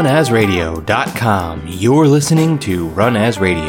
[0.00, 3.68] Runasradio.com, you're listening to Run As Radio,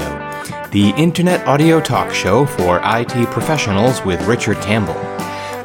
[0.71, 4.93] the internet audio talk show for IT professionals with Richard Campbell.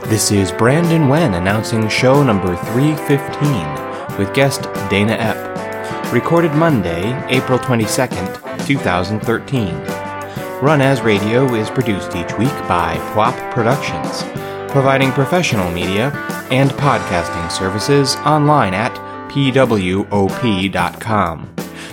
[0.08, 6.12] This is Brandon Wen announcing show number 315 with guest Dana Epp.
[6.12, 9.72] Recorded Monday, April 22nd, 2013.
[10.60, 14.24] Run As Radio is produced each week by PWOP Productions,
[14.72, 16.10] providing professional media
[16.50, 19.05] and podcasting services online at
[19.36, 20.76] pwop.com.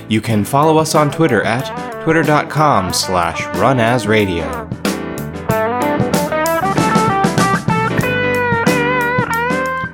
[0.07, 4.69] You can follow us on Twitter at twitter.com slash runasradio.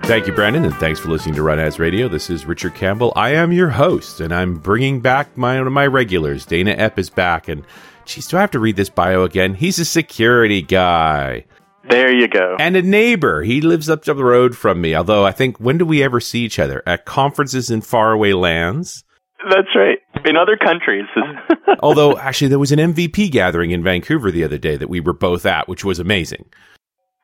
[0.04, 2.08] Thank you, Brandon, and thanks for listening to Run As Radio.
[2.08, 3.14] This is Richard Campbell.
[3.16, 6.48] I am your host, and I'm bringing back my, my regulars.
[6.48, 7.64] Dana Epp is back, and
[8.06, 9.54] geez, do I have to read this bio again?
[9.54, 11.46] He's a security guy.
[11.88, 12.58] There you go.
[12.60, 13.44] And a neighbor.
[13.44, 14.96] He lives up the road from me.
[14.96, 16.84] Although I think, when do we ever see each other?
[16.86, 19.04] At conferences in faraway lands?
[19.50, 20.00] That's right.
[20.26, 21.06] In other countries.
[21.82, 25.14] Although, actually, there was an MVP gathering in Vancouver the other day that we were
[25.14, 26.46] both at, which was amazing.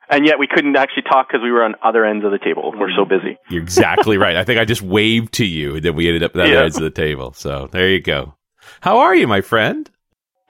[0.08, 2.72] And yet we couldn't actually talk because we were on other ends of the table.
[2.78, 3.38] We're so busy.
[3.50, 4.36] You're exactly right.
[4.36, 6.64] I think I just waved to you, and then we ended up at the other
[6.64, 7.32] ends of the table.
[7.32, 8.34] So there you go.
[8.80, 9.90] How are you, my friend?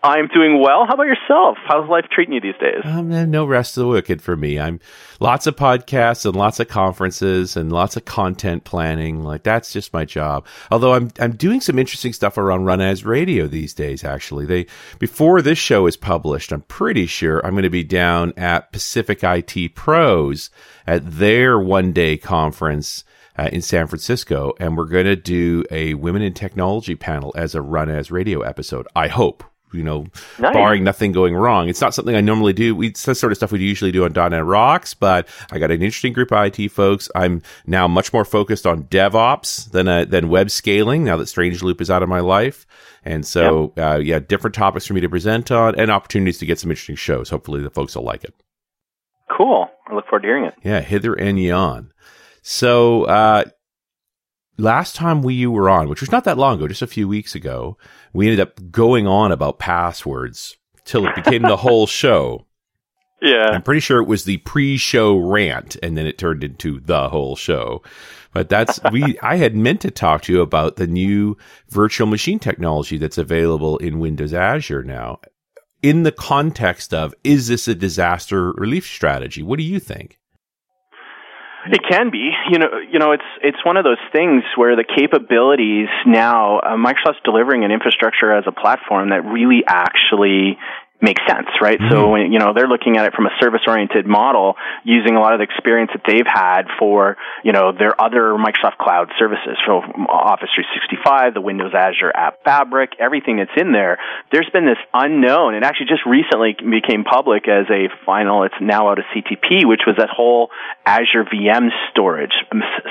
[0.07, 0.87] I'm doing well.
[0.87, 1.59] How about yourself?
[1.67, 2.83] How's life treating you these days?
[2.85, 4.59] Um, no rest of the wicked for me.
[4.59, 4.79] I'm
[5.19, 9.25] lots of podcasts and lots of conferences and lots of content planning.
[9.25, 10.47] Like that's just my job.
[10.71, 14.05] Although I'm I'm doing some interesting stuff around Run As Radio these days.
[14.05, 14.67] Actually, they
[15.01, 19.25] before this show is published, I'm pretty sure I'm going to be down at Pacific
[19.25, 20.51] IT Pros
[20.87, 23.03] at their one day conference.
[23.39, 27.55] Uh, in San Francisco, and we're going to do a women in technology panel as
[27.55, 28.89] a run as radio episode.
[28.97, 30.07] I hope you know,
[30.39, 30.53] nice.
[30.53, 31.69] barring nothing going wrong.
[31.69, 32.75] It's not something I normally do.
[32.75, 35.71] We, it's the sort of stuff we usually do on .NET Rocks, but I got
[35.71, 37.11] an interesting group of IT folks.
[37.15, 41.63] I'm now much more focused on DevOps than, uh, than web scaling now that Strange
[41.63, 42.67] Loop is out of my life.
[43.05, 43.87] And so, yep.
[43.87, 46.97] uh, yeah, different topics for me to present on and opportunities to get some interesting
[46.97, 47.31] shows.
[47.31, 48.35] Hopefully the folks will like it.
[49.37, 49.69] Cool.
[49.89, 50.55] I look forward to hearing it.
[50.63, 51.93] Yeah, hither and yon.
[52.43, 53.45] So, uh,
[54.59, 57.09] last time we you were on, which was not that long ago, just a few
[57.09, 57.77] weeks ago,
[58.13, 62.47] we ended up going on about passwords till it became the whole show.
[63.23, 63.49] Yeah.
[63.49, 67.35] I'm pretty sure it was the pre-show rant and then it turned into the whole
[67.35, 67.83] show.
[68.33, 71.37] But that's we I had meant to talk to you about the new
[71.69, 75.21] virtual machine technology that's available in Windows Azure now.
[75.83, 79.43] In the context of is this a disaster relief strategy?
[79.43, 80.19] What do you think?
[81.69, 84.85] It can be, you know, you know, it's it's one of those things where the
[84.85, 90.59] capabilities now uh, Microsoft's delivering an infrastructure as a platform that really actually
[91.01, 91.79] makes sense, right?
[91.79, 91.93] Mm-hmm.
[91.93, 95.41] So, you know, they're looking at it from a service-oriented model using a lot of
[95.41, 100.49] the experience that they've had for, you know, their other Microsoft Cloud services, so Office
[100.55, 103.99] 365, the Windows Azure App Fabric, everything that's in there.
[104.33, 108.89] There's been this unknown, and actually just recently became public as a final, it's now
[108.89, 110.51] out of CTP, which was that whole
[110.87, 112.35] Azure VM storage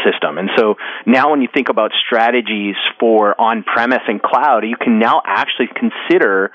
[0.06, 0.38] system.
[0.38, 5.22] And so now when you think about strategies for on-premise and cloud, you can now
[5.26, 6.52] actually consider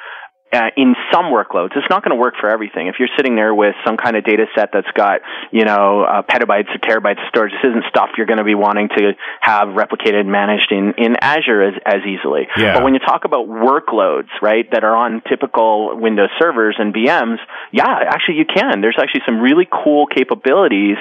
[0.52, 1.70] uh, in some workloads.
[1.76, 2.88] It's not going to work for everything.
[2.88, 5.20] If you're sitting there with some kind of data set that's got,
[5.52, 8.56] you know, uh, petabytes or terabytes of storage, this isn't stuff you're going to be
[8.56, 12.48] wanting to have replicated and managed in, in Azure as, as easily.
[12.56, 12.74] Yeah.
[12.74, 17.38] But when you talk about workloads, right, that are on typical Windows servers and VMs,
[17.70, 18.80] yeah, actually you can.
[18.80, 20.96] There's actually some really cool capabilities.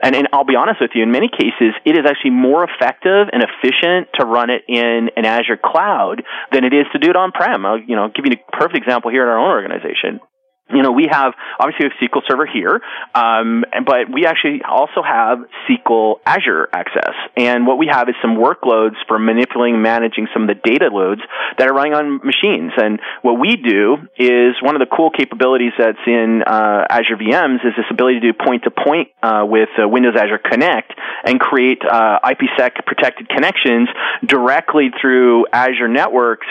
[0.00, 3.28] And, and I'll be honest with you, in many cases, it is actually more effective
[3.32, 7.16] and efficient to run it in an Azure cloud than it is to do it
[7.16, 7.66] on-prem.
[7.66, 10.20] I'll, you know, give you a perfect example example here in our own organization
[10.72, 12.80] you know, we have obviously a SQL Server here,
[13.14, 15.38] um, but we actually also have
[15.68, 17.14] SQL Azure access.
[17.36, 21.20] And what we have is some workloads for manipulating, managing some of the data loads
[21.58, 22.72] that are running on machines.
[22.76, 27.64] And what we do is one of the cool capabilities that's in uh, Azure VMs
[27.66, 29.08] is this ability to do point to point
[29.44, 30.92] with uh, Windows Azure Connect
[31.24, 33.88] and create uh, IPsec protected connections
[34.26, 36.46] directly through Azure networks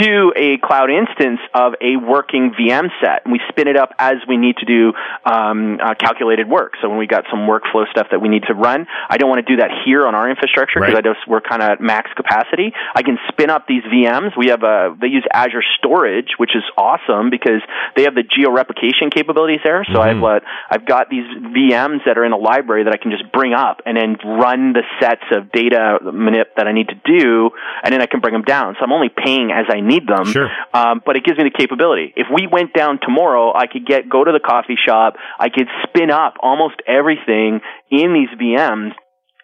[0.00, 3.24] to a cloud instance of a working VM set.
[3.24, 4.92] And we spin it up as we need to do
[5.24, 6.74] um, uh, calculated work.
[6.82, 9.46] So when we got some workflow stuff that we need to run, I don't want
[9.46, 11.06] to do that here on our infrastructure because right.
[11.06, 12.72] I just we're kind of at max capacity.
[12.94, 14.36] I can spin up these VMs.
[14.36, 17.62] We have a they use Azure Storage, which is awesome because
[17.96, 19.84] they have the geo replication capabilities there.
[19.92, 20.16] So mm-hmm.
[20.16, 23.30] I've what I've got these VMs that are in a library that I can just
[23.32, 27.50] bring up and then run the sets of data manip that I need to do,
[27.82, 28.74] and then I can bring them down.
[28.78, 30.26] So I'm only paying as I need them.
[30.26, 30.50] Sure.
[30.72, 32.12] Um, but it gives me the capability.
[32.16, 35.14] If we went down tomorrow, I could get go to the coffee shop.
[35.38, 37.60] I could spin up almost everything
[37.90, 38.92] in these VMs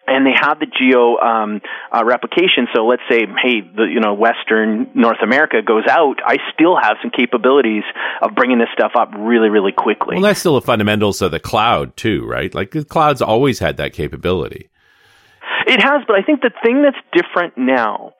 [0.07, 1.61] and they have the geo um,
[1.91, 2.67] uh, replication.
[2.73, 6.15] So let's say, hey, the you know Western North America goes out.
[6.25, 7.83] I still have some capabilities
[8.21, 10.15] of bringing this stuff up really, really quickly.
[10.15, 12.53] Well, that's still the fundamentals of the cloud too, right?
[12.53, 14.69] Like the cloud's always had that capability.
[15.67, 18.13] It has, but I think the thing that's different now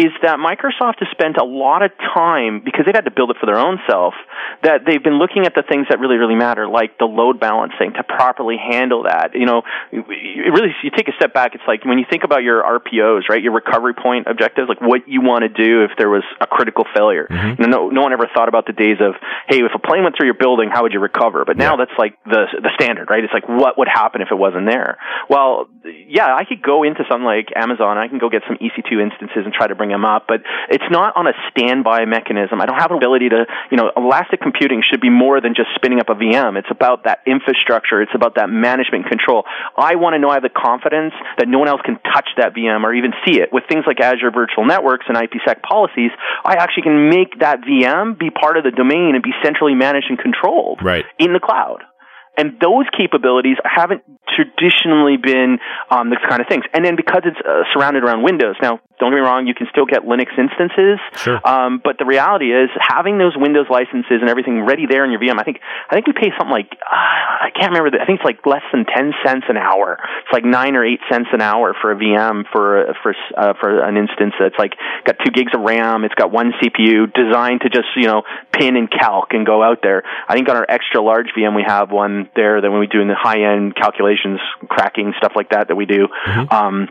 [0.00, 3.36] is that Microsoft has spent a lot of time because they've had to build it
[3.38, 4.14] for their own self.
[4.62, 7.92] That they've been looking at the things that really, really matter, like the load balancing,
[7.94, 9.34] to properly handle that.
[9.34, 9.62] You know,
[9.92, 11.54] it really, you take a step back.
[11.54, 13.42] It's like when you think about your RPOs, right?
[13.42, 16.84] Your recovery point objectives, like what you want to do if there was a critical
[16.94, 17.26] failure.
[17.30, 17.60] Mm-hmm.
[17.60, 19.14] You know, no, no one ever thought about the days of,
[19.48, 21.44] hey, if a plane went through your building, how would you recover?
[21.44, 21.84] But now yeah.
[21.84, 23.22] that's like the the standard, right?
[23.22, 24.98] It's like what would happen if it wasn't there?
[25.28, 27.98] Well, yeah, I could go into something like Amazon.
[27.98, 30.40] I can go get some EC2 instances and try to bring them up, but
[30.70, 32.60] it's not on a standby mechanism.
[32.60, 35.68] I don't have an ability to, you know, elastic computing should be more than just
[35.74, 36.56] spinning up a VM.
[36.56, 38.02] It's about that infrastructure.
[38.02, 39.44] It's about that management control.
[39.76, 42.54] I want to know I have the confidence that no one else can touch that
[42.54, 43.52] VM or even see it.
[43.52, 46.10] With things like Azure Virtual Networks and IPsec policies,
[46.44, 50.06] I actually can make that VM be part of the domain and be centrally managed
[50.08, 51.04] and controlled right.
[51.18, 51.82] in the cloud.
[52.36, 55.58] And those capabilities haven't traditionally been
[55.90, 56.64] um, the kind of things.
[56.72, 59.66] And then because it's uh, surrounded around Windows, now don't get me wrong, you can
[59.72, 61.00] still get Linux instances.
[61.16, 61.40] Sure.
[61.42, 65.20] Um, but the reality is having those Windows licenses and everything ready there in your
[65.20, 65.40] VM.
[65.40, 67.96] I think I think we pay something like uh, I can't remember.
[67.96, 69.96] The, I think it's like less than ten cents an hour.
[69.98, 73.80] It's like nine or eight cents an hour for a VM for for uh, for
[73.82, 76.04] an instance that's like got two gigs of RAM.
[76.04, 78.22] It's got one CPU designed to just you know
[78.52, 80.04] pin and calc and go out there.
[80.28, 83.00] I think on our extra large VM we have one there that when we do
[83.00, 86.08] in the high end calculations, cracking stuff like that that we do.
[86.26, 86.54] Mm-hmm.
[86.54, 86.88] Um,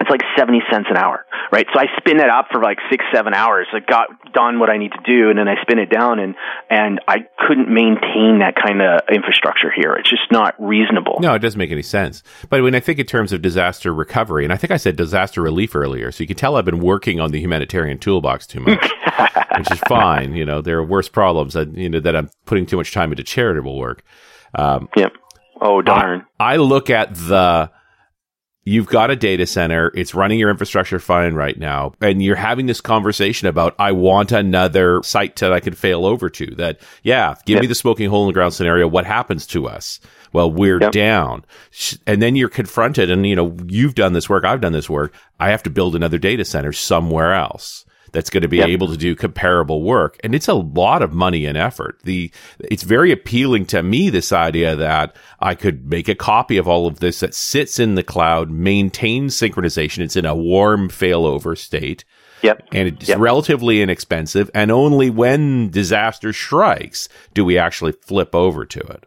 [0.00, 1.66] it's like 70 cents an hour, right?
[1.72, 3.66] So I spin it up for like six, seven hours.
[3.72, 6.34] I got done what I need to do and then I spin it down and,
[6.70, 9.94] and I couldn't maintain that kind of infrastructure here.
[9.94, 11.18] It's just not reasonable.
[11.20, 12.22] No, it doesn't make any sense.
[12.48, 15.42] But when I think in terms of disaster recovery, and I think I said disaster
[15.42, 18.90] relief earlier, so you can tell I've been working on the humanitarian toolbox too much,
[19.56, 20.34] which is fine.
[20.34, 23.10] You know, there are worse problems that, you know, that I'm putting too much time
[23.10, 24.04] into charitable work.
[24.54, 25.12] Um, yep.
[25.60, 26.24] Oh, darn.
[26.38, 27.70] I, I look at the,
[28.68, 32.66] you've got a data center, it's running your infrastructure fine right now, and you're having
[32.66, 36.54] this conversation about, I want another site that I can fail over to.
[36.56, 37.62] That, yeah, give yep.
[37.62, 38.86] me the smoking hole in the ground scenario.
[38.86, 40.00] What happens to us?
[40.34, 40.92] Well, we're yep.
[40.92, 41.44] down.
[42.06, 45.14] And then you're confronted, and you know, you've done this work, I've done this work.
[45.40, 48.68] I have to build another data center somewhere else that's going to be yep.
[48.68, 50.18] able to do comparable work.
[50.24, 52.00] And it's a lot of money and effort.
[52.04, 56.68] The, it's very appealing to me, this idea that I could make a copy of
[56.68, 59.98] all of this that sits in the cloud, maintains synchronization.
[59.98, 62.04] It's in a warm failover state.
[62.42, 62.68] Yep.
[62.72, 63.18] And it's yep.
[63.18, 64.50] relatively inexpensive.
[64.54, 69.06] And only when disaster strikes do we actually flip over to it.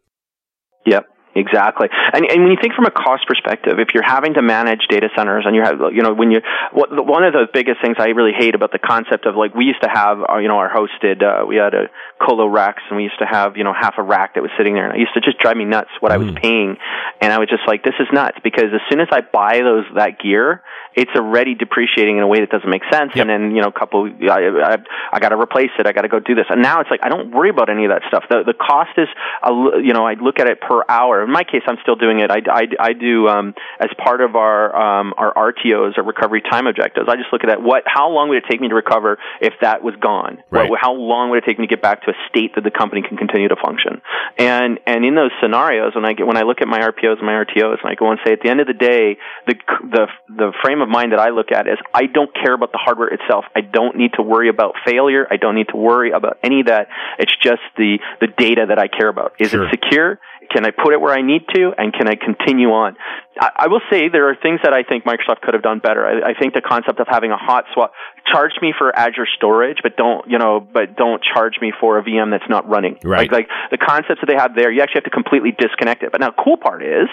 [0.85, 1.07] Yep.
[1.33, 4.81] Exactly, and and when you think from a cost perspective, if you're having to manage
[4.89, 6.41] data centers and you have, you know, when you,
[6.73, 9.63] what, one of the biggest things I really hate about the concept of like we
[9.63, 11.87] used to have, our, uh, you know, our hosted, uh, we had a
[12.19, 14.73] colo racks and we used to have, you know, half a rack that was sitting
[14.73, 16.15] there, and it used to just drive me nuts what mm.
[16.15, 16.41] I was mm.
[16.41, 16.75] paying,
[17.21, 19.85] and I was just like, this is nuts because as soon as I buy those
[19.95, 20.63] that gear,
[20.95, 23.11] it's already depreciating in a way that doesn't make sense.
[23.15, 23.27] Yep.
[23.27, 24.77] And then, you know, a couple, I, I,
[25.13, 25.87] I got to replace it.
[25.87, 26.45] I got to go do this.
[26.49, 28.25] And now it's like, I don't worry about any of that stuff.
[28.29, 29.07] The, the cost is,
[29.43, 31.23] a, you know, I look at it per hour.
[31.23, 32.29] In my case, I'm still doing it.
[32.29, 36.67] I, I, I do, um, as part of our, um, our RTOs, our recovery time
[36.67, 37.07] objectives.
[37.09, 37.61] I just look at that.
[37.61, 40.43] What, how long would it take me to recover if that was gone?
[40.49, 40.69] Right.
[40.69, 42.71] What, how long would it take me to get back to a state that the
[42.71, 44.01] company can continue to function?
[44.37, 47.25] And, and in those scenarios, when I get, when I look at my RPOs and
[47.25, 49.17] my RTOs and I go and say, at the end of the day,
[49.47, 49.55] the,
[49.87, 52.77] the, the frame of mind that I look at is I don't care about the
[52.77, 53.45] hardware itself.
[53.55, 55.27] I don't need to worry about failure.
[55.29, 56.87] I don't need to worry about any of that.
[57.19, 59.33] It's just the, the data that I care about.
[59.39, 59.65] Is sure.
[59.65, 60.19] it secure?
[60.49, 61.71] Can I put it where I need to?
[61.77, 62.97] And can I continue on?
[63.39, 66.05] I, I will say there are things that I think Microsoft could have done better.
[66.05, 67.93] I, I think the concept of having a hot swap,
[68.25, 72.03] charge me for Azure storage, but don't, you know, but don't charge me for a
[72.03, 72.97] VM that's not running.
[73.03, 73.31] Right.
[73.31, 76.11] Like, like the concepts that they have there, you actually have to completely disconnect it.
[76.11, 77.07] But now, cool part is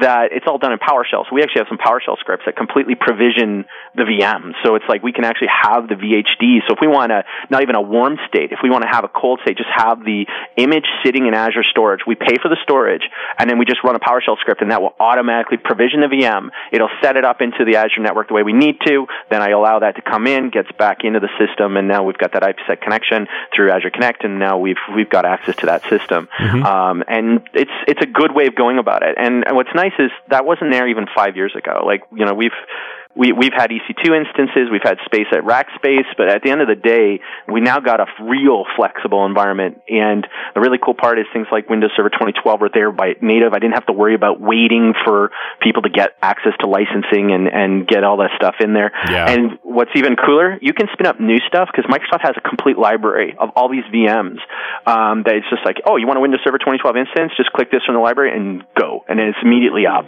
[0.00, 1.28] that it's all done in PowerShell.
[1.28, 4.52] So we actually have some PowerShell scripts that completely provision the VM.
[4.64, 6.64] So it's like we can actually have the VHD.
[6.66, 9.04] So if we want to, not even a warm state, if we want to have
[9.04, 12.00] a cold state, just have the image sitting in Azure storage.
[12.06, 13.02] We pay for the storage,
[13.38, 16.50] and then we just run a PowerShell script, and that will automatically provision the VM.
[16.72, 19.06] It'll set it up into the Azure network the way we need to.
[19.30, 22.18] Then I allow that to come in, gets back into the system, and now we've
[22.18, 25.82] got that IPsec connection through Azure Connect, and now we've we've got access to that
[25.88, 26.28] system.
[26.38, 26.62] Mm-hmm.
[26.64, 29.16] Um, and it's it's a good way of going about it.
[29.18, 31.82] And, and what's nice is that wasn't there even five years ago.
[31.86, 32.52] Like you know we've
[33.16, 36.68] we, we've had EC2 instances, we've had space at Rackspace, but at the end of
[36.68, 39.82] the day, we now got a real flexible environment.
[39.88, 43.54] And the really cool part is things like Windows Server 2012 are there by native.
[43.54, 47.48] I didn't have to worry about waiting for people to get access to licensing and,
[47.48, 48.92] and get all that stuff in there.
[49.10, 49.30] Yeah.
[49.30, 52.78] And what's even cooler, you can spin up new stuff because Microsoft has a complete
[52.78, 54.38] library of all these VMs
[54.86, 57.32] um, that it's just like, oh, you want a Windows Server 2012 instance?
[57.36, 59.04] Just click this from the library and go.
[59.08, 60.06] And then it's immediately up.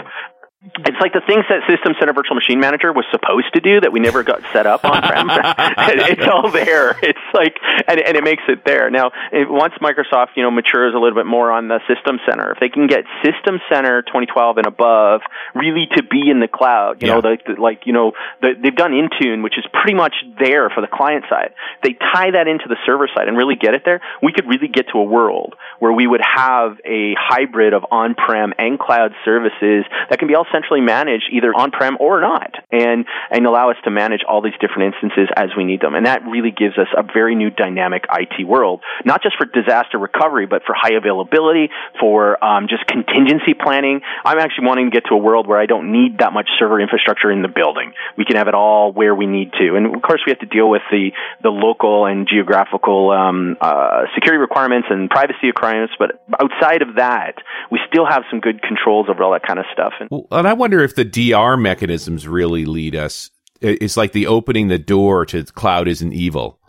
[0.62, 3.92] It's like the things that System Center Virtual Machine Manager was supposed to do that
[3.92, 5.30] we never got set up on prem.
[5.32, 7.00] it's all there.
[7.02, 7.56] It's like,
[7.88, 8.90] and, and it makes it there.
[8.90, 12.52] Now, if, once Microsoft, you know, matures a little bit more on the System Center,
[12.52, 15.22] if they can get System Center 2012 and above
[15.54, 17.20] really to be in the cloud, you Yeah.
[17.20, 18.12] know, the, like, you know,
[18.42, 21.54] the, they've done Intune, which is pretty much there for the client side.
[21.82, 24.02] They tie that into the server side and really get it there.
[24.22, 28.52] We could really get to a world where we would have a hybrid of on-prem
[28.58, 33.46] and cloud services that can be all centrally manage either on-prem or not and, and
[33.46, 35.94] allow us to manage all these different instances as we need them.
[35.94, 39.98] And that really gives us a very new dynamic IT world, not just for disaster
[39.98, 44.00] recovery, but for high availability, for um, just contingency planning.
[44.24, 46.80] I'm actually wanting to get to a world where I don't need that much server
[46.80, 47.92] infrastructure in the building.
[48.16, 49.76] We can have it all where we need to.
[49.76, 51.10] And of course, we have to deal with the,
[51.42, 55.94] the local and geographical um, uh, security requirements and privacy requirements.
[55.98, 57.34] But outside of that,
[57.70, 59.92] we still have some good controls over all that kind of stuff.
[60.00, 63.30] And Well, and I wonder if the DR mechanisms really lead us.
[63.60, 66.60] It's like the opening the door to cloud isn't evil.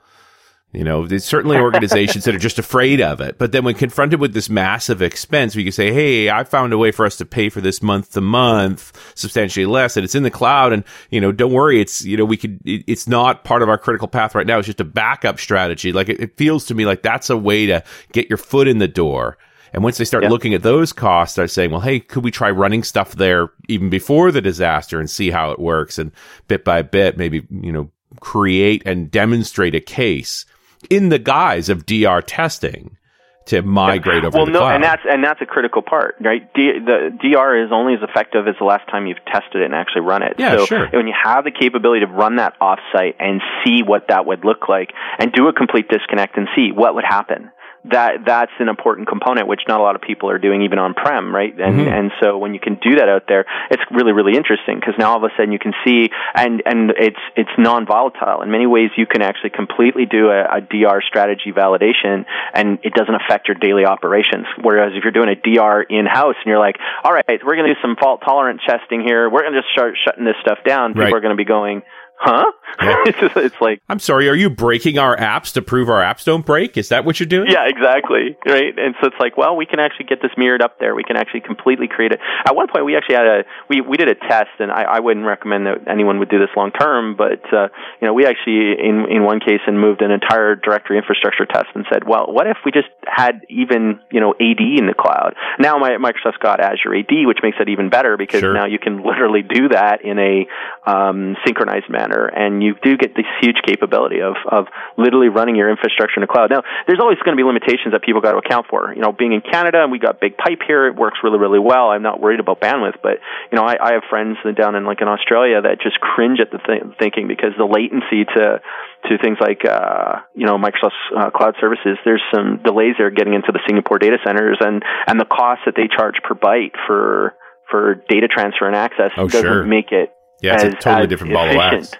[0.74, 3.38] You know, there's certainly organizations that are just afraid of it.
[3.38, 6.78] But then when confronted with this massive expense, we can say, Hey, I found a
[6.78, 10.24] way for us to pay for this month to month substantially less and it's in
[10.24, 10.72] the cloud.
[10.72, 11.82] And, you know, don't worry.
[11.82, 14.60] It's, you know, we could, it, it's not part of our critical path right now.
[14.60, 15.92] It's just a backup strategy.
[15.92, 18.78] Like it, it feels to me like that's a way to get your foot in
[18.78, 19.38] the door.
[19.74, 20.30] And once they start Yeah.
[20.30, 23.90] looking at those costs, start saying, well, hey, could we try running stuff there even
[23.90, 25.98] before the disaster and see how it works?
[25.98, 26.12] And
[26.48, 30.46] bit by bit, maybe, you know, create and demonstrate a case
[30.90, 32.98] in the guise of DR testing
[33.46, 34.76] to migrate over well, no, cloud.
[34.76, 36.54] and that's and that's a critical part, right?
[36.54, 39.74] D, the DR is only as effective as the last time you've tested it and
[39.74, 40.36] actually run it.
[40.38, 40.88] Yeah, so sure.
[40.90, 44.70] when you have the capability to run that offsite and see what that would look
[44.70, 47.50] like, and do a complete disconnect and see what would happen.
[47.86, 50.94] That that's an important component, which not a lot of people are doing, even on
[50.94, 51.52] prem, right?
[51.60, 51.92] And Mhm.
[51.92, 55.12] and so when you can do that out there, it's really really interesting because now
[55.12, 58.68] all of a sudden you can see, and and it's it's non volatile in many
[58.68, 58.92] ways.
[58.98, 63.56] You can actually completely do a, a DR strategy validation, and it doesn't affect your
[63.56, 64.46] daily operations.
[64.62, 67.68] Whereas if you're doing a DR in house and you're like, all right, we're going
[67.68, 70.60] to do some fault tolerant testing here, we're going to just start shutting this stuff
[70.64, 70.94] down.
[70.94, 71.14] People Right.
[71.16, 71.82] are going to be going,
[72.22, 72.46] huh?
[72.82, 72.96] Yeah.
[73.06, 73.82] it's, just, it's like.
[73.90, 76.78] I'm sorry, are you breaking our apps to prove our apps don't break?
[76.78, 77.50] Is that what you're doing?
[77.50, 78.38] Yeah, exactly.
[78.46, 78.78] Right.
[78.78, 80.96] And so it's like, well, we can actually get this mirrored up there.
[80.96, 82.20] We can actually completely create it.
[82.46, 85.00] At one point, we actually had a we we did a test, and I, I
[85.00, 87.68] wouldn't recommend that anyone would do this long term, but uh,
[88.02, 91.68] you know, we actually in in one case and moved an entire directory infrastructure test
[91.76, 95.34] and said, well, what if we just had even you know AD in the cloud?
[95.60, 98.54] Now, my Microsoft's got Azure AD, which makes it even better because Sure.
[98.54, 100.46] now you can literally do that in a
[100.90, 104.66] um, synchronized manner, and you do get this huge capability of of
[104.98, 106.50] literally running your infrastructure in the cloud.
[106.50, 108.94] Now, there's always going to be limitations that people got to account for.
[108.94, 111.60] You know, being in Canada and we got big pipe here, it works really really
[111.60, 111.90] well.
[111.90, 113.20] I'm not worried about bandwidth, but
[113.52, 116.52] you know, I, I have friends down in like in Australia that just cringe at
[116.52, 118.62] the th- thinking because the latency to
[119.10, 121.98] to things like uh, you know Microsoft's uh, cloud services.
[122.06, 125.76] There's some delays there getting into the Singapore data centers, and and the cost that
[125.76, 127.34] they charge per byte for
[127.70, 129.64] for data transfer and access Oh, doesn't sure.
[129.64, 131.94] make it Yeah, it's a as, totally different ball of wax.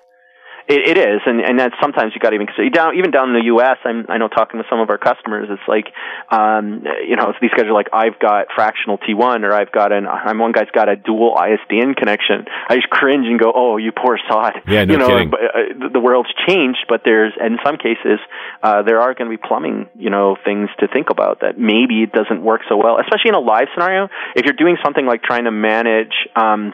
[0.72, 3.30] It, it is, and and that's sometimes you got to even consider down even down
[3.30, 3.78] in the U.S.
[3.84, 5.92] I'm I know talking to some of our customers, it's like,
[6.32, 10.08] um, you know, these guys are like, I've got fractional T1, or I've got an,
[10.08, 12.46] I'm one guy's got a dual ISDN connection.
[12.70, 14.54] I just cringe and go, oh, you poor sod.
[14.68, 15.30] Yeah, no you know, kidding.
[15.30, 18.20] but, uh, the- the world's changed, but there's in some cases
[18.64, 22.04] uh, there are going to be plumbing, you know, things to think about that maybe
[22.04, 24.08] it doesn't work so well, especially in a live scenario.
[24.36, 26.14] If you're doing something like trying to manage.
[26.36, 26.74] Um,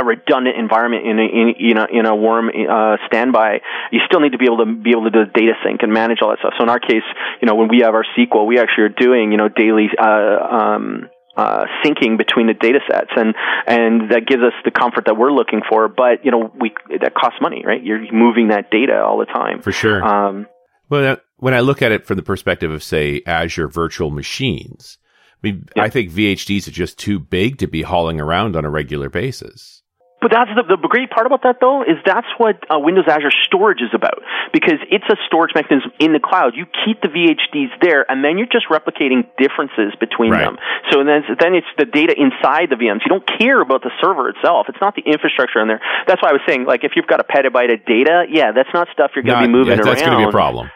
[0.00, 4.20] a redundant environment in a, in, in a, in a warm uh, standby, you still
[4.20, 6.38] need to be able to be able to do data sync and manage all that
[6.38, 6.54] stuff.
[6.58, 7.06] So in our case,
[7.40, 10.04] you know, when we have our SQL, we actually are doing, you know, daily uh,
[10.04, 13.34] um, uh, syncing between the data sets, and
[13.66, 15.88] and that gives us the comfort that we're looking for.
[15.88, 17.82] But you know, we that costs money, right?
[17.82, 19.62] You're moving that data all the time.
[19.62, 20.02] For sure.
[20.02, 20.46] Um,
[20.88, 24.98] Well, when I look at it from the perspective of, say, Azure virtual machines,
[25.34, 25.84] I mean, Yeah.
[25.84, 29.77] I think VHDs are just too big to be hauling around on a regular basis.
[30.20, 33.30] But that's the, the great part about that, though, is that's what uh, Windows Azure
[33.46, 34.18] Storage is about.
[34.52, 36.58] Because it's a storage mechanism in the cloud.
[36.58, 40.42] You keep the VHDs there, and then you're just replicating differences between Right.
[40.44, 40.58] them.
[40.90, 43.06] So then, then it's the data inside the VMs.
[43.06, 44.66] You don't care about the server itself.
[44.68, 45.80] It's not the infrastructure in there.
[46.06, 48.70] That's why I was saying, like, if you've got a petabyte of data, yeah, that's
[48.74, 49.86] not stuff you're going to be moving yeah, around.
[49.86, 50.70] that's going to be a problem.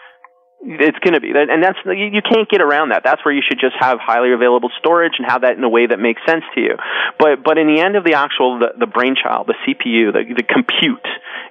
[0.64, 3.02] It's going to be, and that's you, can't get around that.
[3.02, 5.86] That's where you should just have highly available storage and have that in a way
[5.86, 6.76] that makes sense to you.
[7.18, 10.44] But but in the end of the actual the, the brainchild, the CPU, the the
[10.46, 11.02] compute,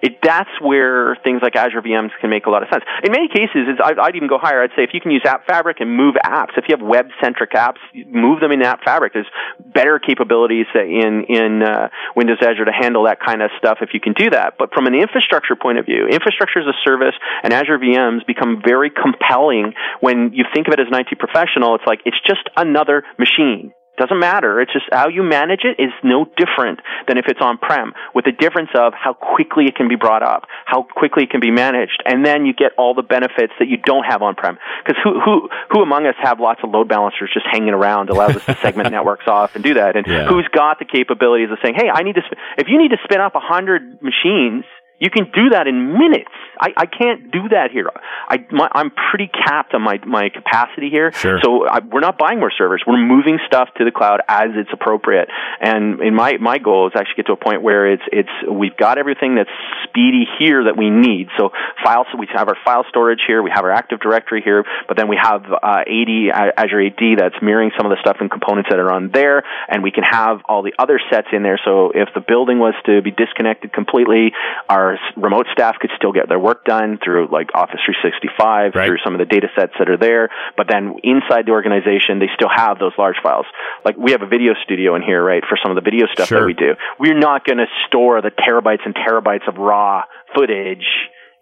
[0.02, 2.86] it that's where things like Azure VMs can make a lot of sense.
[3.04, 4.64] In many cases, I'd, I'd even go higher.
[4.64, 7.08] I'd say if you can use App Fabric and move apps, if you have web
[7.22, 9.12] centric apps, move them in App Fabric.
[9.12, 13.90] There's better capabilities in in uh, Windows Azure to handle that kind of stuff if
[13.94, 14.56] you can do that.
[14.58, 18.62] But from an infrastructure point of view, infrastructure as a service and Azure VMs become
[18.64, 21.76] very compelling when you think of it as an IT professional.
[21.76, 23.74] It's like it's just another machine.
[23.98, 24.62] Doesn't matter.
[24.62, 28.32] It's just how you manage it is no different than if it's on-prem, with the
[28.32, 32.02] difference of how quickly it can be brought up, how quickly it can be managed,
[32.06, 34.58] and then you get all the benefits that you don't have on-prem.
[34.84, 38.38] Because who who who among us have lots of load balancers just hanging around, allows
[38.38, 39.96] us to segment networks off and do that?
[39.98, 40.26] And Yeah.
[40.28, 42.22] who's got the capabilities of saying, hey, I need to.
[42.26, 44.64] Sp- if you need to spin up a hundred machines.
[45.02, 46.30] You can do that in minutes.
[46.62, 47.90] I, I can't do that here.
[48.30, 51.12] I, my, I'm pretty capped on my, my capacity here.
[51.12, 51.40] Sure.
[51.44, 52.84] So I, we're not buying more servers.
[52.86, 55.28] We're moving stuff to the cloud as it's appropriate.
[55.60, 58.78] And in my my goal is actually get to a point where it's it's we've
[58.78, 59.50] got everything that's
[59.90, 61.30] speedy here that we need.
[61.36, 61.50] So
[61.84, 63.42] files we have our file storage here.
[63.42, 64.64] We have our Active Directory here.
[64.88, 68.30] But then we have uh, AD Azure AD that's mirroring some of the stuff and
[68.30, 69.42] components that are on there.
[69.68, 71.60] And we can have all the other sets in there.
[71.66, 74.32] So if the building was to be disconnected completely,
[74.70, 78.88] our remote staff could still get their work done through like Office 365 Right.
[78.88, 80.30] through some of the data sets that are there.
[80.58, 83.46] But then inside the organization, they still have those large files.
[83.86, 86.28] Like we have a video studio in here, right, for some of the video stuff
[86.28, 86.42] Sure.
[86.42, 86.74] that we do.
[87.00, 90.04] We're not going to store the terabytes and terabytes of raw
[90.36, 90.86] footage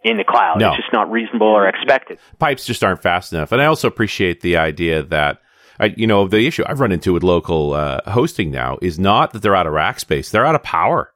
[0.04, 0.60] in the cloud.
[0.60, 0.70] No.
[0.70, 2.20] It's just not reasonable or expected.
[2.40, 3.52] pipes just aren't fast enough.
[3.52, 5.40] And I also appreciate the idea that,
[5.80, 9.34] I, you know, the issue I've run into with local uh, hosting now is not
[9.34, 11.12] that they're out of rack space; they're out of power.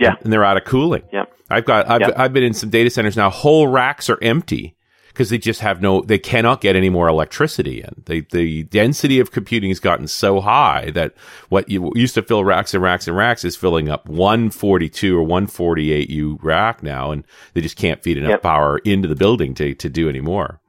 [0.00, 0.14] Yeah.
[0.22, 1.02] and they're out of cooling.
[1.12, 1.24] Yeah.
[1.50, 2.10] I've got I've, Yeah.
[2.16, 3.28] I've been in some data centers now.
[3.30, 4.76] Whole racks are empty
[5.08, 6.00] because they just have no.
[6.02, 8.02] They cannot get any more electricity in.
[8.06, 11.14] They, the density of computing has gotten so high that
[11.48, 15.22] what you used to fill racks and racks and racks is filling up 142 or
[15.22, 18.42] 148 U rack now, and they just can't feed enough Yep.
[18.42, 20.59] power into the building to to do any more.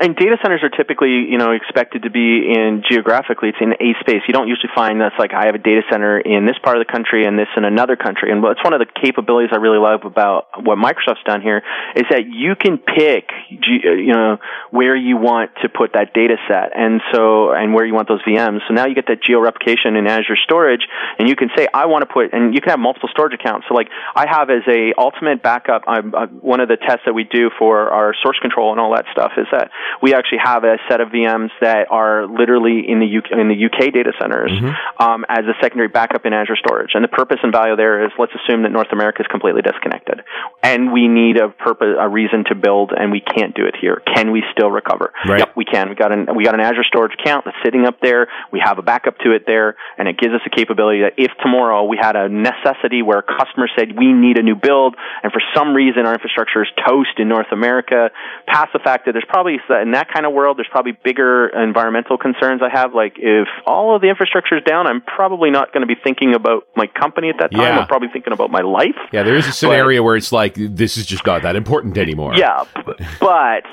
[0.00, 3.98] And data centers are typically, you know, expected to be in geographically, it's in a
[4.00, 4.22] space.
[4.28, 6.86] You don't usually find that's like I have a data center in this part of
[6.86, 8.30] the country and this in another country.
[8.30, 11.62] And it's one of the capabilities I really love about what Microsoft's done here
[11.96, 14.38] is that you can pick, you know,
[14.70, 18.22] where you want to put that data set, and so and where you want those
[18.22, 18.60] VMs.
[18.68, 20.86] So now you get that geo replication in Azure Storage,
[21.18, 23.66] and you can say I want to put, and you can have multiple storage accounts.
[23.68, 27.14] So like I have as a ultimate backup, I'm, uh, one of the tests that
[27.14, 29.70] we do for our source control and all that stuff is that
[30.02, 33.58] we actually have a set of VMs that are literally in the UK, in the
[33.66, 34.52] UK data centers
[34.98, 36.90] um, as a secondary backup in Azure Storage.
[36.94, 40.22] And the purpose and value there is let's assume that North America is completely disconnected,
[40.62, 44.02] and we need a purpose, a reason to build, and we can't do it here.
[44.14, 45.12] Can we still recover?
[45.26, 45.40] Right.
[45.40, 45.88] Yep, we can.
[45.88, 48.28] We got an we got an Azure Storage account that's sitting up there.
[48.52, 51.32] We have a backup to it there, and it gives us a capability that if
[51.42, 55.32] tomorrow we had a necessity where a customer said we need a new build, and
[55.32, 58.10] for some reason our infrastructure is toast in North America,
[58.46, 62.18] past the fact that there's probably in that kind of world there's probably bigger environmental
[62.18, 62.94] concerns I have.
[62.94, 66.34] Like if all of the infrastructure is down, I'm probably not going to be thinking
[66.34, 67.62] about my company at that time.
[67.62, 67.80] Yeah.
[67.80, 68.96] I'm probably thinking about my life.
[69.12, 72.34] Yeah, there is a scenario where it's like this is just not that important anymore.
[72.36, 72.98] Yeah, but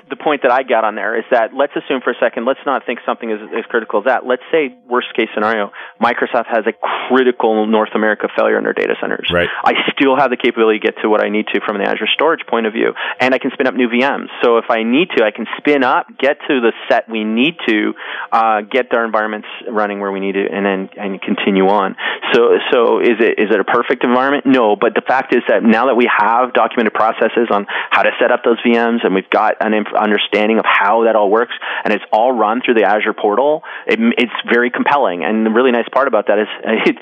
[0.09, 2.59] the point that I got on there is that let's assume for a second, let's
[2.65, 4.25] not think something is as critical as that.
[4.25, 6.73] Let's say worst case scenario, Microsoft has a
[7.07, 9.29] critical North America failure in their data centers.
[9.31, 9.49] Right.
[9.63, 12.07] I still have the capability to get to what I need to from an Azure
[12.13, 14.27] storage point of view, and I can spin up new VMs.
[14.43, 17.55] So if I need to, I can spin up, get to the set we need
[17.67, 17.93] to,
[18.31, 21.95] uh, get our environments running where we need it, and then and continue on.
[22.33, 24.45] So so is it is it a perfect environment?
[24.45, 28.11] No, but the fact is that now that we have documented processes on how to
[28.19, 31.53] set up those VMs, and we've got an understanding of how that all works,
[31.83, 35.23] and it's all run through the Azure portal, it, it's very compelling.
[35.23, 36.97] And the really nice part about that is, it,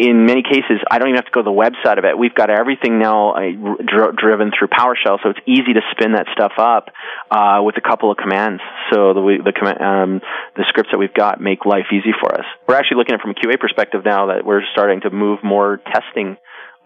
[0.00, 2.16] in many cases, I don't even have to go to the website of it.
[2.18, 3.50] We've got everything now uh,
[3.84, 6.90] dr- driven through PowerShell, so it's easy to spin that stuff up
[7.30, 8.62] uh, with a couple of commands.
[8.92, 10.20] So the the um,
[10.56, 12.44] the scripts that we've got make life easy for us.
[12.66, 15.40] We're actually looking at it from a QA perspective now that we're starting to move
[15.42, 16.36] more testing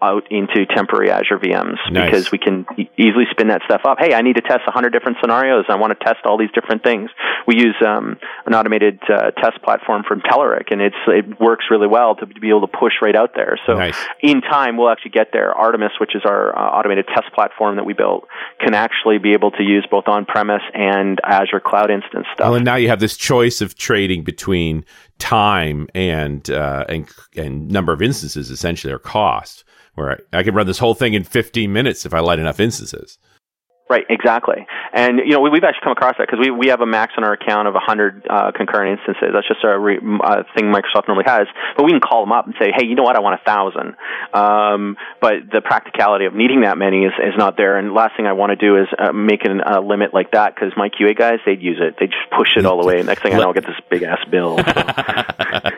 [0.05, 2.05] out into temporary Azure VMs Nice.
[2.11, 3.97] because we can e- easily spin that stuff up.
[3.99, 5.65] Hey, I need to test 100 different scenarios.
[5.69, 7.09] I want to test all these different things.
[7.47, 11.87] We use um, an automated uh, test platform from Telerik, and it's it works really
[11.87, 13.59] well to, to be able to push right out there.
[13.65, 13.97] So Nice.
[14.21, 15.51] in time, we'll actually get there.
[15.53, 18.27] Artemis, which is our uh, automated test platform that we built,
[18.59, 22.45] can actually be able to use both on-premise and Azure cloud instance stuff.
[22.45, 24.85] Well, and now you have this choice of trading between
[25.19, 29.63] time and uh, and and number of instances, essentially, or cost.
[29.95, 32.59] Where I, I can run this whole thing in 15 minutes if I light enough
[32.59, 33.17] instances.
[33.87, 34.65] Right, exactly.
[34.93, 37.13] And, you know, we, we've actually come across that because we, we have a max
[37.17, 39.29] on our account of 100 uh, concurrent instances.
[39.31, 41.45] That's just a re, uh, thing Microsoft normally has.
[41.77, 43.43] But we can call them up and say, hey, you know what, I want a
[43.45, 43.93] 1,000.
[44.33, 47.77] Um, but the practicality of needing that many is, is not there.
[47.77, 50.55] And last thing I want to do is uh, make an, a limit like that
[50.55, 51.95] because my QA guys, they'd use it.
[51.99, 53.03] They'd just push it all the way.
[53.03, 54.57] Next thing I know, I'll get this big ass bill.
[54.57, 54.63] so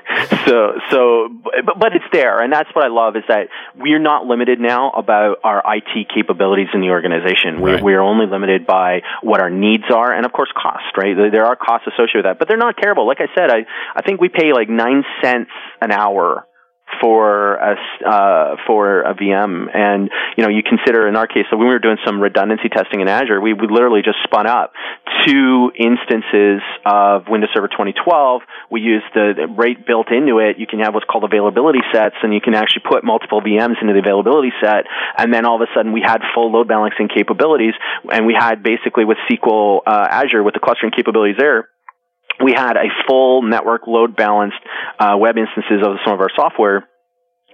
[0.91, 1.29] so
[1.65, 4.91] but, but it's there and that's what i love is that we're not limited now
[4.91, 7.61] about our it capabilities in the organization.
[7.61, 7.83] Right.
[7.83, 11.15] we, we're only limited by what our needs are and of course cost right?
[11.15, 13.05] There, there are costs associated with that but they're not terrible.
[13.07, 16.46] Like i said i i think we pay like nine cents an hour
[17.01, 21.57] for a uh, for a VM, and you know you consider in our case, so
[21.57, 24.71] when we were doing some redundancy testing in Azure, we, literally just spun up
[25.25, 28.41] two instances of Windows Server 2012.
[28.71, 30.57] We used the, the rate built into it.
[30.57, 33.93] You can have what's called availability sets, and you can actually put multiple VMs into
[33.93, 34.85] the availability set,
[35.17, 37.73] and then all of a sudden we had full load balancing capabilities,
[38.11, 41.69] and we had basically with SQL uh, Azure with the clustering capabilities there
[42.43, 44.57] we had a full network load balanced
[44.99, 46.87] uh, web instances of some of our software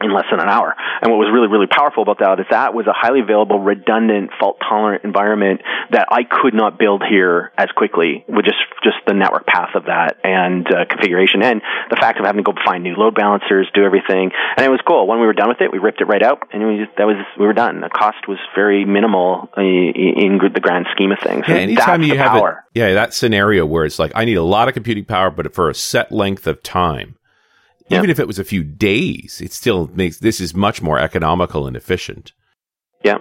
[0.04, 0.76] in less than an hour.
[1.02, 4.32] And what was really, really powerful about that is that was a highly available, redundant,
[4.39, 5.62] fault tolerant environment
[5.92, 9.86] that I could not build here as quickly with just, just the network path of
[9.86, 13.70] that and uh, configuration and the fact of having to go find new load balancers,
[13.74, 14.32] do everything.
[14.58, 15.08] And it was cool.
[15.08, 17.06] When we were done with it, we ripped it right out and we just, that
[17.06, 17.82] was, we were done.
[17.82, 21.46] The cost was very minimal in the grand scheme of things.
[21.48, 22.63] Yeah, anytime you have power.
[22.74, 25.54] it, yeah, that scenario where it's like I need a lot of computing power, but
[25.54, 27.16] for a set length of time.
[27.89, 27.98] Yeah.
[27.98, 31.67] Even if it was a few days, it still makes this is much more economical
[31.67, 32.34] and efficient.
[33.04, 33.18] Yeah.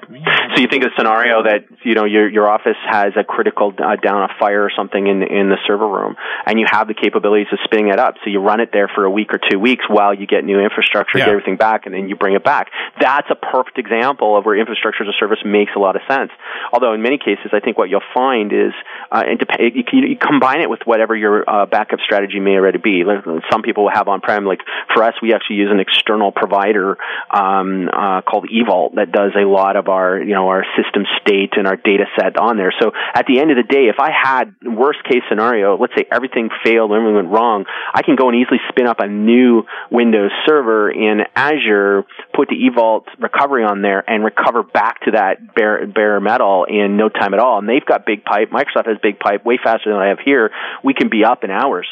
[0.55, 3.73] So you think of a scenario that you know your your office has a critical
[3.77, 6.15] uh, down a fire or something in in the server room,
[6.47, 8.15] and you have the capabilities of spinning it up.
[8.23, 10.61] So you run it there for a week or two weeks while you get new
[10.61, 11.25] infrastructure, Yeah.
[11.27, 12.71] get everything back, and then you bring it back.
[13.01, 16.31] That's a perfect example of where infrastructure as a service makes a lot of sense.
[16.73, 18.73] Although in many cases, I think what you'll find is
[19.11, 22.79] uh, it dep- you, you combine it with whatever your uh, backup strategy may already
[22.79, 23.03] be.
[23.51, 24.45] Some people will have on-prem.
[24.47, 24.61] Like
[24.95, 26.99] for us, we actually use an external provider
[27.31, 31.55] um, uh, called eVault that does a lot of our you know our system state
[31.57, 32.73] and our data set on there.
[32.81, 36.07] So at the end of the day, if I had worst case scenario, let's say
[36.11, 40.31] everything failed, everything went wrong, I can go and easily spin up a new Windows
[40.47, 42.05] server in Azure,
[42.35, 46.97] put the eVault recovery on there, and recover back to that bare bare metal in
[46.97, 47.59] no time at all.
[47.59, 48.51] And they've got big pipe.
[48.51, 50.51] Microsoft has big pipe, way faster than I have here.
[50.85, 51.87] We can be up in hours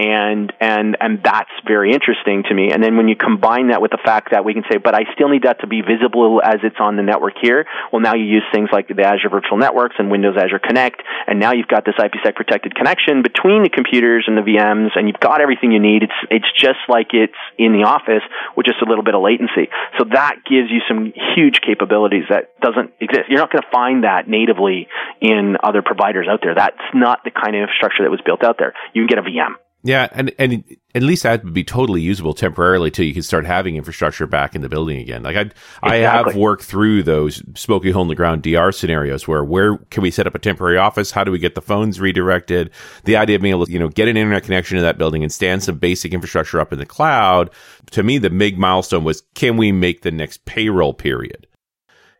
[0.00, 2.72] and and and that's very interesting to me.
[2.72, 5.04] And then when you combine that with the fact that we can say, but I
[5.12, 7.66] still need that to be visible as it's on the network here.
[7.92, 11.38] Well, now you use things like the Azure Virtual Networks and Windows Azure Connect, and
[11.38, 15.20] now you've got this IPsec protected connection between the computers and the VMs, and you've
[15.20, 16.02] got everything you need.
[16.02, 18.24] It's it's just like it's in the office
[18.56, 19.68] with just a little bit of latency.
[19.98, 23.28] So that gives you some huge capabilities that doesn't exist.
[23.28, 24.88] You're not going to find that natively
[25.20, 26.54] in other providers out there.
[26.56, 28.72] That's not the kind of infrastructure that was built out there.
[28.94, 29.60] You can get a VM.
[29.82, 30.64] Yeah, and and
[30.94, 34.54] at least that would be totally usable temporarily till you can start having infrastructure back
[34.54, 35.22] in the building again.
[35.22, 35.50] Like I,
[35.82, 40.02] I have worked through those smoky hole in the ground DR scenarios where where can
[40.02, 41.12] we set up a temporary office?
[41.12, 42.70] How do we get the phones redirected?
[43.04, 45.22] The idea of being able to you know get an internet connection to that building
[45.22, 47.48] and stand some basic infrastructure up in the cloud.
[47.92, 51.46] To me, the big milestone was can we make the next payroll period?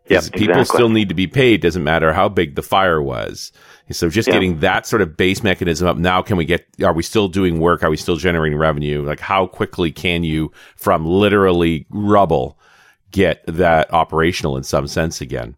[0.08, 0.64] Yep, people exactly.
[0.64, 1.60] still need to be paid.
[1.60, 3.52] Doesn't matter how big the fire was.
[3.92, 4.34] So just Yeah.
[4.34, 5.96] getting that sort of base mechanism up.
[5.96, 6.66] Now, can we get?
[6.82, 7.82] Are we still doing work?
[7.84, 9.02] Are we still generating revenue?
[9.02, 12.58] Like, how quickly can you, from literally rubble,
[13.12, 15.56] get that operational in some sense again?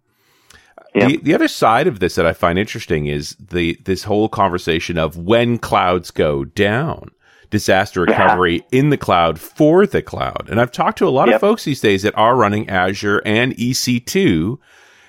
[0.95, 1.09] Yeah.
[1.09, 4.99] The, the other side of this that I find interesting is the this whole conversation
[4.99, 7.11] of when clouds go down,
[7.53, 10.49] disaster recovery in the cloud for the cloud.
[10.51, 13.55] And I've talked to a lot of folks these days that are running Azure and
[13.57, 14.59] EC2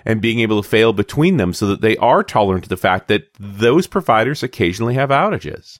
[0.05, 3.07] and being able to fail between them so that they are tolerant to the fact
[3.07, 5.79] that those providers occasionally have outages.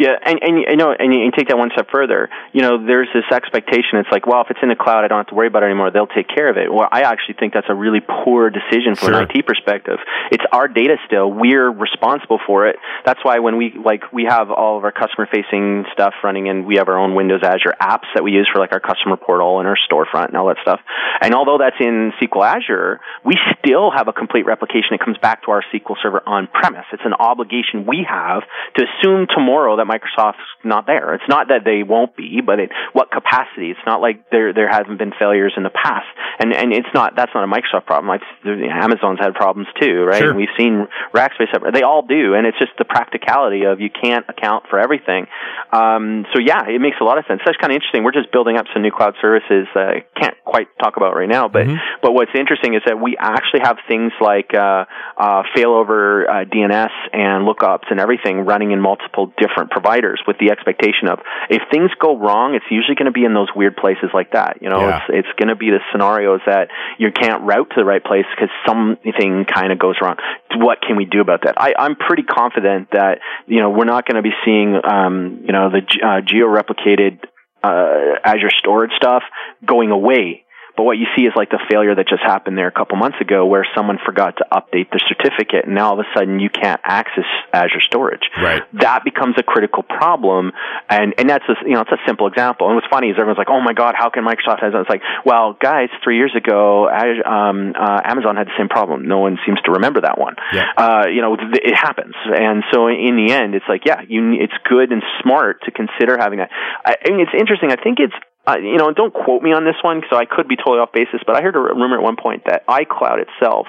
[0.00, 2.30] Yeah, and and you know, and you take that one step further.
[2.54, 4.00] You know, there's this expectation.
[4.00, 5.66] It's like, well, if it's in the cloud, I don't have to worry about it
[5.66, 5.90] anymore.
[5.90, 6.72] They'll take care of it.
[6.72, 9.20] Well, I actually think that's a really poor decision from sure.
[9.20, 9.98] an IT perspective.
[10.32, 11.30] It's our data still.
[11.30, 12.76] We're responsible for it.
[13.04, 16.64] That's why when we like we have all of our customer facing stuff running, and
[16.64, 19.58] we have our own Windows Azure apps that we use for like our customer portal
[19.58, 20.80] and our storefront and all that stuff.
[21.20, 24.96] And although that's in SQL Azure, we still have a complete replication.
[24.96, 26.86] It comes back to our SQL Server on premise.
[26.90, 28.44] It's an obligation we have
[28.76, 31.14] to assume tomorrow that Microsoft's not there.
[31.14, 33.70] It's not that they won't be, but it, what capacity?
[33.70, 36.06] It's not like there there hasn't been failures in the past,
[36.38, 38.08] and and it's not that's not a Microsoft problem.
[38.08, 40.20] Like Amazon's had problems too, right?
[40.20, 40.30] Sure.
[40.30, 41.50] And we've seen Rackspace.
[41.72, 45.26] They all do, and it's just the practicality of you can't account for everything.
[45.72, 47.40] Um, so yeah, it makes a lot of sense.
[47.44, 48.04] That's kind of interesting.
[48.04, 51.28] We're just building up some new cloud services that I can't quite talk about right
[51.28, 51.76] now, but mm-hmm.
[52.02, 54.84] but what's interesting is that we actually have things like uh,
[55.16, 60.50] uh, failover uh, DNS and lookups and everything running in multiple different providers with the
[60.50, 64.10] expectation of if things go wrong, it's usually going to be in those weird places
[64.12, 64.58] like that.
[64.60, 65.00] You know, yeah.
[65.08, 68.26] it's it's going to be the scenarios that you can't route to the right place
[68.34, 70.16] because something kind of goes wrong.
[70.56, 71.54] What can we do about that?
[71.56, 75.52] I, I'm pretty confident that you know we're not going to be seeing um, you
[75.52, 77.24] know the uh, geo replicated
[77.62, 79.22] uh, Azure storage stuff
[79.64, 80.44] going away
[80.76, 83.18] but what you see is like the failure that just happened there a couple months
[83.20, 86.50] ago where someone forgot to update the certificate and now all of a sudden you
[86.50, 88.22] can't access Azure storage.
[88.40, 88.62] Right.
[88.80, 90.52] That becomes a critical problem.
[90.88, 92.68] And, and that's a, you know, it's a simple example.
[92.68, 94.80] And what's funny is everyone's like, oh my God, how can Microsoft have that?
[94.80, 99.08] It's like, well, guys, three years ago, Azure, um, uh, Amazon had the same problem.
[99.08, 100.36] No one seems to remember that one.
[100.52, 100.66] Yeah.
[100.76, 102.14] Uh, you know, it happens.
[102.24, 106.16] And so in the end, it's like, yeah, you, it's good and smart to consider
[106.18, 106.50] having that.
[106.84, 107.70] I, I mean, it's interesting.
[107.70, 108.14] I think it's,
[108.48, 110.92] uh, you know, don't quote me on this one, so I could be totally off
[110.92, 113.66] basis, but I heard a rumor at one point that iCloud itself,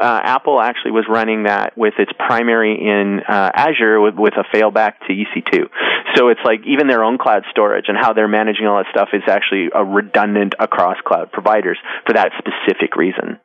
[0.00, 4.44] uh, Apple actually was running that with its primary in uh, Azure with, with a
[4.56, 5.68] failback to EC2.
[6.14, 9.10] So it's like even their own cloud storage and how they're managing all that stuff
[9.12, 13.38] is actually redundant across cloud providers for that specific reason.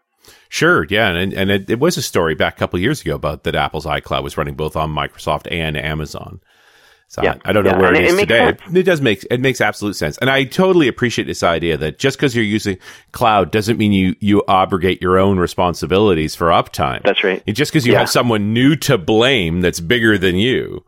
[0.50, 3.44] Sure, yeah, and and it, it was a story back a couple years ago about
[3.44, 6.42] that Apple's iCloud was running both on Microsoft and Amazon.
[7.12, 7.78] So yeah, I don't know yeah.
[7.78, 8.58] where and it is it today.
[8.58, 8.74] Sense.
[8.74, 12.18] It does make it makes absolute sense, and I totally appreciate this idea that just
[12.18, 12.78] because you're using
[13.12, 17.04] cloud doesn't mean you you abrogate your own responsibilities for uptime.
[17.04, 17.44] That's right.
[17.46, 18.00] And just because you yeah.
[18.00, 20.86] have someone new to blame that's bigger than you.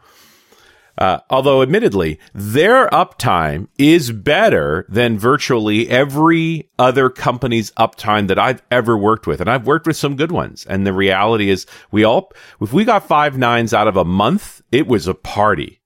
[0.98, 8.62] Uh, although, admittedly, their uptime is better than virtually every other company's uptime that I've
[8.72, 9.42] ever worked with.
[9.42, 10.66] And I've worked with some good ones.
[10.68, 12.32] And the reality is we all,
[12.62, 15.82] if we got five nines out of a month, it was a party.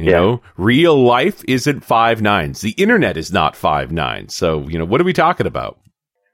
[0.00, 0.16] You Yeah.
[0.16, 2.62] know, real life isn't five nines.
[2.62, 4.34] The internet is not five nines.
[4.34, 5.76] So, you know, what are we talking about?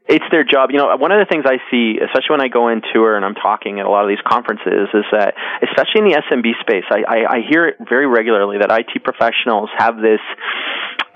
[0.08, 0.70] it's their job.
[0.70, 3.24] You know, one of the things I see, especially when I go in tour and
[3.24, 5.34] I'm talking at a lot of these conferences, is that,
[5.66, 9.68] especially in the SMB space, I, I, I hear it very regularly that IT professionals
[9.76, 10.22] have this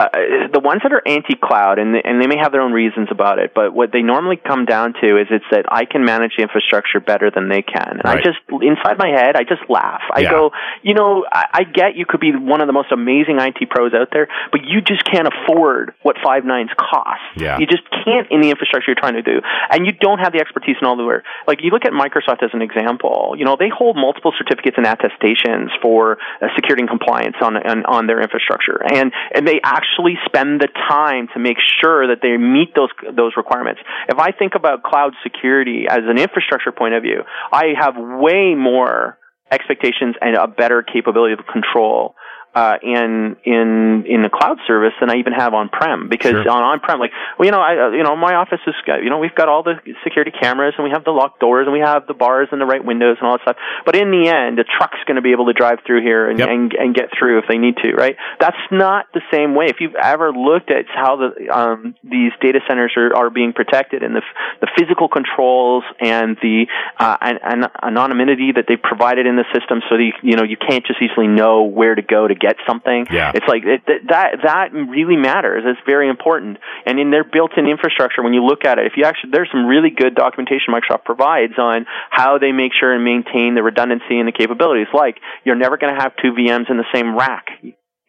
[0.04, 3.38] uh, the ones that are anti-cloud, and and they may have their own reasons about
[3.38, 6.42] it, but what they normally come down to is it's that I can manage the
[6.42, 8.18] infrastructure better than they can, and Right.
[8.18, 10.02] I just inside my head I just laugh.
[10.12, 10.30] I Yeah.
[10.30, 13.68] go, you know, I, I get you could be one of the most amazing IT
[13.68, 17.20] pros out there, but you just can't afford what five nines cost.
[17.36, 17.58] Yeah.
[17.58, 20.40] You just can't in the infrastructure you're trying to do, and you don't have the
[20.40, 21.16] expertise in all the way.
[21.46, 23.34] Like you look at Microsoft as an example.
[23.36, 27.84] You know, they hold multiple certificates and attestations for uh, security and compliance on, on
[27.84, 29.89] on their infrastructure, and and they actually
[30.26, 33.80] spend the time to make sure that they meet those those requirements.
[34.08, 37.22] If I think about cloud security as an infrastructure point of view,
[37.52, 39.18] I have way more
[39.50, 42.14] expectations and a better capability of control
[42.54, 46.50] uh, in in in the cloud service than I even have on prem because Sure.
[46.50, 49.08] on on prem like well you know I uh, you know my office is you
[49.10, 51.80] know we've got all the security cameras and we have the locked doors and we
[51.80, 54.58] have the bars and the right windows and all that stuff but in the end
[54.58, 56.48] a truck's going to be able to drive through here and, Yep.
[56.48, 59.76] and and get through if they need to right that's not the same way if
[59.80, 64.14] you've ever looked at how the um, these data centers are, are being protected and
[64.16, 64.22] the
[64.60, 66.66] the physical controls and the
[66.98, 70.42] uh, an, an anonymity that they provided in the system so that you, you know
[70.42, 73.32] you can't just easily know where to go to get something Yeah.
[73.34, 78.22] it's like it, that- that really matters it's very important and in their built-in infrastructure
[78.22, 81.54] when you look at it if you actually there's some really good documentation Microsoft provides
[81.58, 85.76] on how they make sure and maintain the redundancy and the capabilities like you're never
[85.76, 87.46] going to have two VMs in the same rack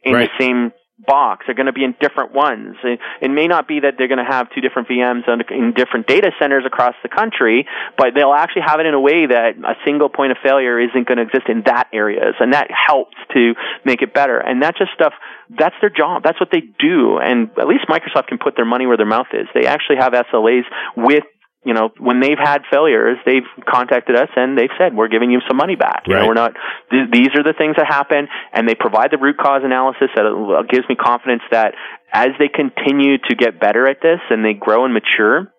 [0.04, 0.30] in Right.
[0.38, 0.72] the same
[1.06, 1.46] box.
[1.46, 2.76] They're going to be in different ones.
[2.84, 6.08] It, it may not be that they're going to have two different VMs in different
[6.08, 9.76] data centers across the country, but they'll actually have it in a way that a
[9.86, 13.54] single point of failure isn't going to exist in that areas, and that helps to
[13.86, 14.38] make it better.
[14.38, 15.14] And that's just stuff.
[15.50, 16.24] That's their job.
[16.24, 17.18] That's what they do.
[17.18, 19.48] And at least Microsoft can put their money where their mouth is.
[19.54, 20.64] They actually have SLAs
[20.96, 21.24] with
[21.63, 25.41] you know, when they've had failures, they've contacted us and they've said, we're giving you
[25.47, 26.04] some money back.
[26.08, 26.21] You right.
[26.21, 26.54] know, we're not,
[26.89, 30.26] th- these are the things that happen and they provide the root cause analysis that
[30.26, 31.76] uh, gives me confidence that
[32.12, 35.54] as they continue to get better at this and they grow and mature,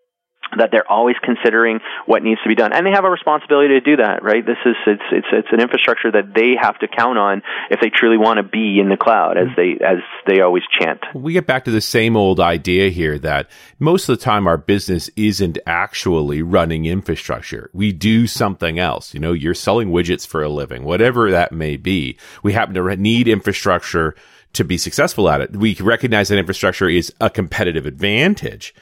[0.58, 3.80] that they're always considering what needs to be done, and they have a responsibility to
[3.80, 4.22] do that.
[4.22, 4.44] Right?
[4.44, 7.90] This is it's it's it's an infrastructure that they have to count on if they
[7.90, 9.56] truly want to be in the cloud, as mm.
[9.56, 11.00] they as they always chant.
[11.14, 14.58] We get back to the same old idea here that most of the time our
[14.58, 17.70] business isn't actually running infrastructure.
[17.72, 19.14] We do something else.
[19.14, 22.18] You know, you're selling widgets for a living, whatever that may be.
[22.42, 24.14] We happen to need infrastructure
[24.52, 25.56] to be successful at it.
[25.56, 28.74] We recognize that infrastructure is a competitive advantage.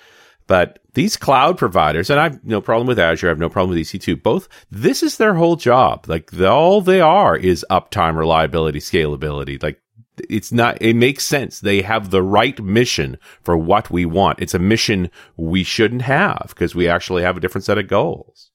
[0.51, 3.71] But these cloud providers, and I have no problem with Azure, I have no problem
[3.71, 6.07] with EC2, both, this is their whole job.
[6.09, 9.63] Like the, all they are is uptime, reliability, scalability.
[9.63, 9.81] Like
[10.29, 11.61] it's not, it makes sense.
[11.61, 14.41] They have the right mission for what we want.
[14.41, 18.51] It's a mission we shouldn't have because we actually have a different set of goals.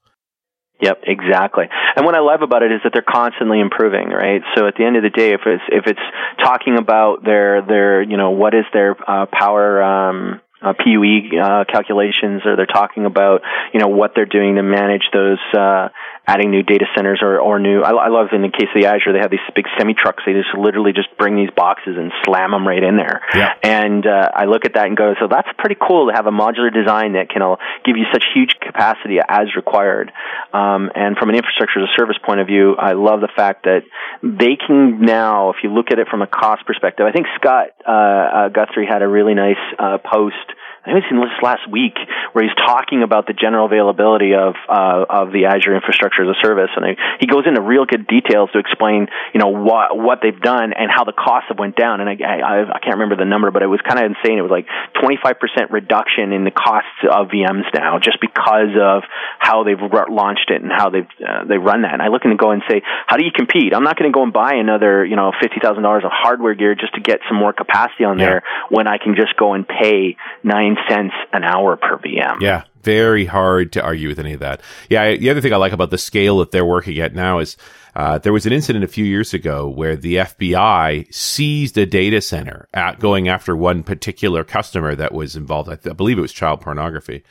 [0.82, 1.64] Yep, exactly.
[1.96, 4.42] And what I love about it is that they're constantly improving, right?
[4.58, 8.02] So at the end of the day, if it's if it's talking about their their
[8.02, 13.06] you know what is their uh, power um, uh, PUE uh, calculations, or they're talking
[13.06, 13.41] about
[13.74, 15.89] you know what they're doing to manage those uh,
[16.28, 17.82] adding new data centers or, or new.
[17.82, 20.24] I, I love in the case of the Azure, they have these big semi trucks.
[20.26, 23.22] They just literally just bring these boxes and slam them right in there.
[23.34, 23.54] Yeah.
[23.64, 26.32] And uh, I look at that and go, so that's pretty cool to have a
[26.32, 30.12] modular design that can uh, give you such huge capacity as required.
[30.54, 33.66] Um, and from an infrastructure as a service point of view, I love the fact
[33.66, 33.84] that
[34.24, 37.70] they can now, if you look at it from a cost perspective, I think Scott
[37.88, 40.50] uh, uh, Guthrie had a really nice uh, post
[40.86, 41.98] I think it's in this last week
[42.34, 46.39] where he's talking about the general availability of uh, of the Azure infrastructure as a
[46.41, 50.39] service, and he goes into real good details to explain, you know, what what they've
[50.39, 51.99] done and how the costs have went down.
[51.99, 54.38] And I I, I can't remember the number, but it was kind of insane.
[54.38, 54.67] It was like
[55.01, 59.04] 25% reduction in the costs of VMs now, just because of
[59.39, 61.93] how they've launched it and how they've uh, they run that.
[61.93, 63.73] And I look and go and say, how do you compete?
[63.73, 66.54] I'm not going to go and buy another, you know, fifty thousand dollars of hardware
[66.54, 68.25] gear just to get some more capacity on yeah.
[68.25, 72.41] there when I can just go and pay nine cents an hour per VM.
[72.41, 74.62] Yeah, very hard to argue with any of that.
[74.89, 77.58] Yeah, the other thing I like about the scale that they're working at now is
[77.95, 82.21] uh, there was an incident a few years ago where the FBI seized a data
[82.21, 85.69] center at going after one particular customer that was involved.
[85.69, 87.24] I, th- I believe it was child pornography.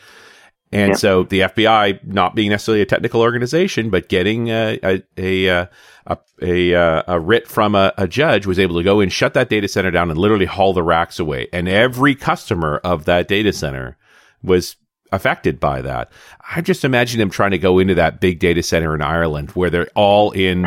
[0.72, 0.96] And yeah.
[0.96, 5.68] so the FBI, not being necessarily a technical organization, but getting a a a,
[6.06, 9.48] a, a, a writ from a, a, judge, was able to go and shut that
[9.48, 11.46] data center down and literally haul the racks away.
[11.52, 13.96] And every customer of that data center
[14.42, 14.74] was
[15.14, 16.10] affected by that.
[16.54, 19.70] I just imagine them trying to go into that big data center in Ireland where
[19.70, 20.66] they're all in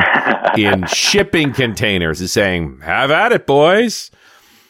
[0.56, 4.10] in shipping containers, and saying, "Have at it, boys."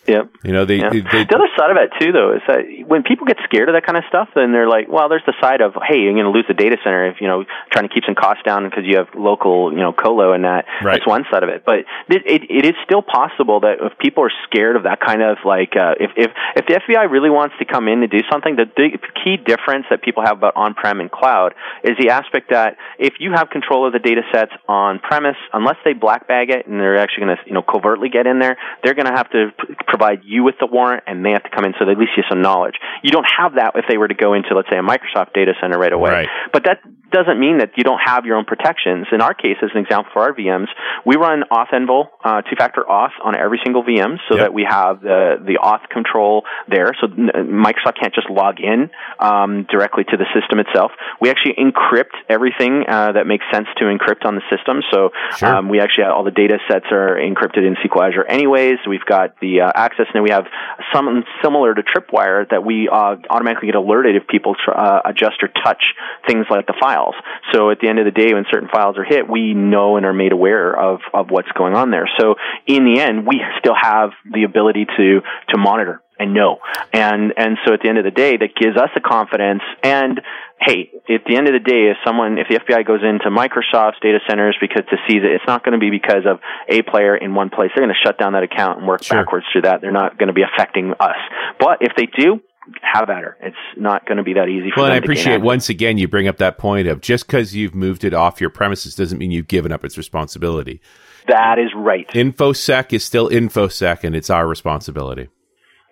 [0.09, 0.31] Yep.
[0.43, 3.27] You know, they, they, the other side of it too, though, is that when people
[3.27, 5.75] get scared of that kind of stuff, then they're like, well, there's the side of,
[5.77, 8.15] hey, you're going to lose the data center if you know trying to keep some
[8.15, 10.65] costs down because you have local, you know, colo and that.
[10.83, 10.97] Right.
[10.97, 11.65] That's one side of it.
[11.65, 15.23] But it, it, it is still possible that if people are scared of that kind
[15.23, 18.25] of like, uh, if if if the FBI really wants to come in to do
[18.33, 22.51] something, the, the key difference that people have about on-prem and cloud is the aspect
[22.51, 26.51] that if you have control of the data sets on premise, unless they black bag
[26.51, 29.13] it and they're actually going to, you know, covertly get in there, they're going to
[29.13, 31.85] have to p- provide you with the warrant and they have to come in so
[31.85, 32.75] they at least you some knowledge.
[33.03, 35.53] You don't have that if they were to go into, let's say, a Microsoft data
[35.61, 36.11] center right away.
[36.11, 36.29] Right.
[36.53, 36.81] But that
[37.11, 39.07] doesn't mean that you don't have your own protections.
[39.13, 40.69] In our case, as an example for our VMs,
[41.05, 44.47] we run auth uh, two-factor auth on every single VM so yep.
[44.47, 46.93] that we have the, the auth control there.
[47.01, 50.93] So Microsoft can't just log in um, directly to the system itself.
[51.21, 54.83] We actually encrypt everything uh, that makes sense to encrypt on the system.
[54.93, 55.49] So sure.
[55.49, 58.79] um, we actually have, all the data sets are encrypted in SQL Azure anyways.
[58.89, 60.47] We've got the uh, access and we have
[60.93, 65.43] something similar to Tripwire that we uh, automatically get alerted if people tr- uh, adjust
[65.43, 65.83] or touch
[66.27, 67.15] things like the files.
[67.53, 70.07] So at the end of the day, when certain files are hit, we know and
[70.07, 72.09] are made aware of, of what's going on there.
[72.19, 72.35] So
[72.67, 76.59] in the end, we still have the ability to, to monitor and know.
[76.93, 79.63] And and so at the end of the day, that gives us the confidence.
[79.85, 80.21] And
[80.61, 84.01] hey, at the end of the day, if someone, if the FBI goes into Microsoft's
[84.03, 87.17] data centers because to see that it's not going to be because of a player
[87.17, 89.23] in one place, they're going to shut down that account and work sure.
[89.23, 89.81] backwards through that.
[89.81, 91.19] They're not going to be affecting us.
[91.61, 92.41] But if they do,
[92.83, 93.37] have at her.
[93.41, 94.71] It's not going to be that easy.
[94.71, 94.83] For.
[94.83, 97.75] Well, and I appreciate once again you bring up that point of just because you've
[97.75, 100.81] moved it off your premises doesn't mean you've given up its responsibility.
[101.29, 102.09] That is right.
[102.09, 105.29] InfoSec is still InfoSec, and it's our responsibility.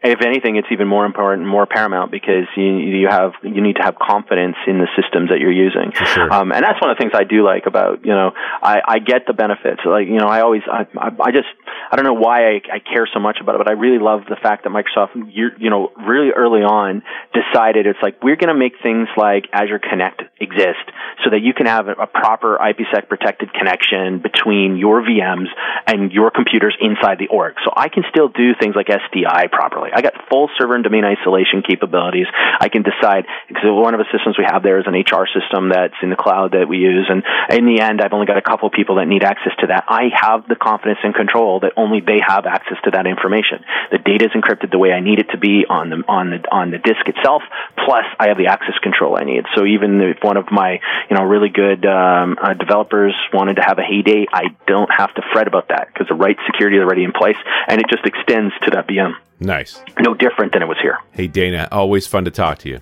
[0.05, 3.83] If anything, it's even more important, more paramount because you you have you need to
[3.83, 5.93] have confidence in the systems that you're using.
[5.93, 6.33] Sure.
[6.33, 8.99] Um, and that's one of the things I do like about you know I, I
[8.99, 9.81] get the benefits.
[9.85, 11.49] Like you know I always I, I, I just
[11.91, 14.23] I don't know why I, I care so much about it, but I really love
[14.29, 18.53] the fact that Microsoft you you know really early on decided it's like we're going
[18.53, 20.87] to make things like Azure Connect exist
[21.25, 25.49] so that you can have a, a proper IPsec protected connection between your VMs
[25.87, 27.55] and your computers inside the org.
[27.65, 29.91] So I can still do things like SDI properly.
[29.97, 32.27] I got full server and domain isolation capabilities.
[32.61, 35.71] I can decide because one of the systems we have there is an HR system
[35.71, 38.43] that's in the cloud that we use, and in the end, I've only got a
[38.43, 39.85] couple people that need access to that.
[39.89, 43.65] I have the confidence and control that only they have access to that information.
[43.91, 46.45] The data is encrypted the way I need it to be on the on the
[46.53, 47.41] on the disk itself.
[47.81, 49.45] Plus, I have the access control I need.
[49.57, 50.79] So even if one of my
[51.09, 55.15] you know really good um, uh, developers wanted to have a heyday, I don't have
[55.15, 58.05] to fret about that because the right security is already in place, and it just
[58.05, 59.17] extends to that VM.
[59.41, 59.83] Nice.
[60.01, 60.99] No different than it was here.
[61.13, 62.81] Hey, Dana, always fun to talk to you.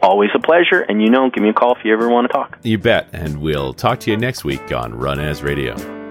[0.00, 0.80] Always a pleasure.
[0.80, 2.58] And you know, give me a call if you ever want to talk.
[2.62, 3.08] You bet.
[3.12, 6.01] And we'll talk to you next week on RunAs Radio.